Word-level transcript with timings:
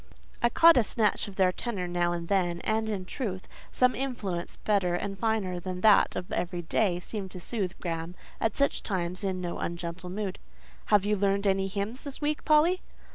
I 0.41 0.49
caught 0.49 0.77
a 0.77 0.83
snatch 0.83 1.27
of 1.27 1.35
their 1.35 1.51
tenor 1.51 1.87
now 1.87 2.11
and 2.11 2.27
then; 2.27 2.59
and, 2.61 2.89
in 2.89 3.05
truth, 3.05 3.47
some 3.71 3.93
influence 3.93 4.57
better 4.57 4.95
and 4.95 5.15
finer 5.19 5.59
than 5.59 5.81
that 5.81 6.15
of 6.15 6.31
every 6.31 6.63
day, 6.63 6.99
seemed 6.99 7.29
to 7.29 7.39
soothe 7.39 7.75
Graham 7.79 8.15
at 8.39 8.55
such 8.55 8.81
times 8.81 9.23
into 9.23 9.47
no 9.47 9.59
ungentle 9.59 10.09
mood. 10.09 10.39
"Have 10.85 11.05
you 11.05 11.15
learned 11.15 11.45
any 11.45 11.67
hymns 11.67 12.03
this 12.03 12.19
week, 12.19 12.43
Polly?" 12.45 12.81